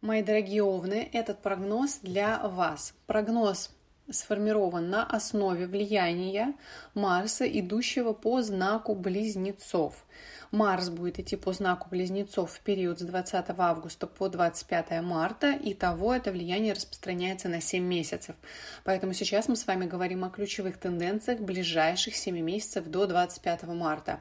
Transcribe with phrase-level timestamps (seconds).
[0.00, 2.94] Мои дорогие овны, этот прогноз для вас.
[3.06, 3.74] Прогноз
[4.08, 6.54] сформирован на основе влияния
[6.94, 10.06] Марса, идущего по знаку близнецов.
[10.52, 15.74] Марс будет идти по знаку близнецов в период с 20 августа по 25 марта, и
[15.74, 18.36] того это влияние распространяется на 7 месяцев.
[18.84, 24.20] Поэтому сейчас мы с вами говорим о ключевых тенденциях ближайших 7 месяцев до 25 марта.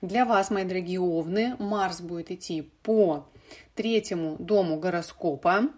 [0.00, 3.28] Для вас, мои дорогие овны, Марс будет идти по
[3.74, 5.68] третьему дому гороскопа.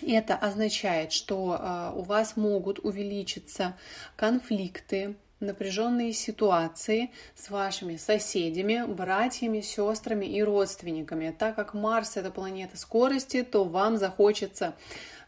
[0.00, 3.76] Это означает, что э, у вас могут увеличиться
[4.16, 11.34] конфликты, напряженные ситуации с вашими соседями, братьями, сестрами и родственниками.
[11.36, 14.74] Так как Марс это планета скорости, то вам захочется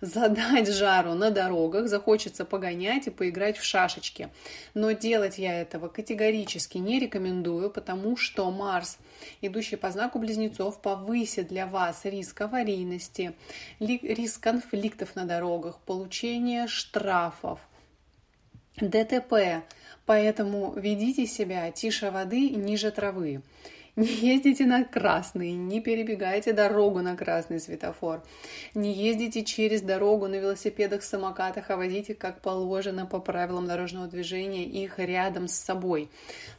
[0.00, 4.28] задать жару на дорогах, захочется погонять и поиграть в шашечки.
[4.74, 8.98] Но делать я этого категорически не рекомендую, потому что Марс,
[9.40, 13.34] идущий по знаку близнецов, повысит для вас риск аварийности,
[13.80, 17.60] риск конфликтов на дорогах, получения штрафов,
[18.76, 19.62] ДТП.
[20.06, 23.42] Поэтому ведите себя тише воды, ниже травы.
[23.96, 28.24] Не ездите на красный, не перебегайте дорогу на красный светофор,
[28.74, 34.64] не ездите через дорогу на велосипедах, самокатах, а возите как положено по правилам дорожного движения
[34.64, 36.10] их рядом с собой.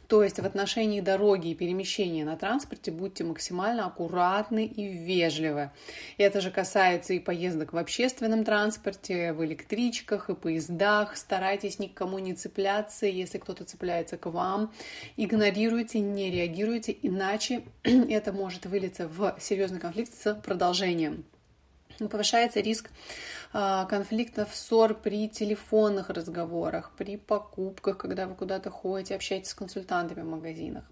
[0.08, 5.72] То есть в отношении дороги и перемещения на транспорте будьте максимально аккуратны и вежливы.
[6.16, 11.16] Это же касается и поездок в общественном транспорте, в электричках и поездах.
[11.16, 14.72] Старайтесь никому не цепляться, если кто-то цепляется к вам.
[15.16, 16.96] Игнорируйте, не реагируйте,
[17.26, 21.24] иначе это может вылиться в серьезный конфликт с продолжением.
[21.98, 22.90] Повышается риск
[23.52, 30.22] а, конфликтов, ссор при телефонных разговорах, при покупках, когда вы куда-то ходите, общаетесь с консультантами
[30.22, 30.84] в магазинах.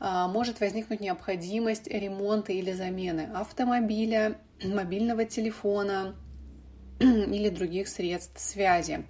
[0.00, 6.14] А, может возникнуть необходимость ремонта или замены автомобиля, мобильного телефона
[7.00, 9.06] или других средств связи.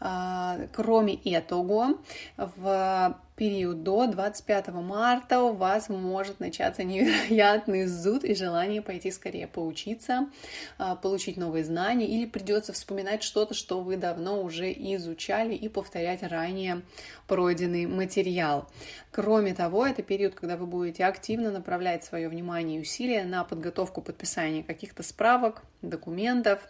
[0.00, 1.98] А, кроме этого,
[2.36, 9.46] в период до 25 марта у вас может начаться невероятный зуд и желание пойти скорее
[9.46, 10.28] поучиться,
[10.76, 16.24] а, получить новые знания или придется вспоминать что-то, что вы давно уже изучали и повторять
[16.24, 16.82] ранее
[17.28, 18.68] пройденный материал.
[19.12, 24.02] Кроме того, это период, когда вы будете активно направлять свое внимание и усилия на подготовку
[24.02, 26.60] подписания каких-то справок, документов,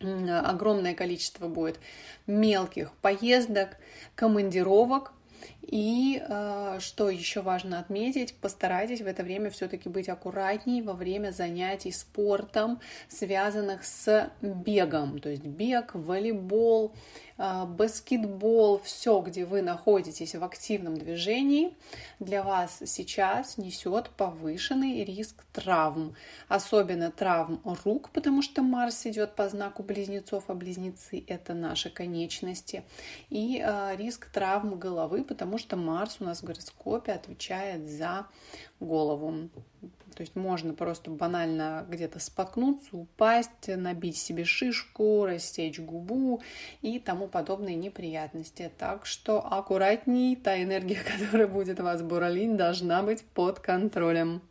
[0.00, 1.80] огромное количество будет
[2.26, 3.76] мелких поездок,
[4.14, 5.12] командировок,
[5.62, 11.30] и э, что еще важно отметить, постарайтесь в это время все-таки быть аккуратней во время
[11.30, 16.92] занятий спортом, связанных с бегом, то есть бег, волейбол,
[17.42, 21.74] а, баскетбол, все, где вы находитесь в активном движении,
[22.18, 26.14] для вас сейчас несет повышенный риск травм.
[26.48, 32.84] Особенно травм рук, потому что Марс идет по знаку близнецов, а близнецы это наши конечности.
[33.30, 38.26] И э, риск травм головы, потому что Марс у нас в гороскопе отвечает за
[38.80, 39.48] голову.
[40.16, 46.42] То есть можно просто банально где-то споткнуться, упасть, набить себе шишку, растечь губу
[46.82, 48.72] и тому подобные неприятности.
[48.76, 54.42] Так что аккуратней, та энергия, которая будет вас буралить, должна быть под контролем.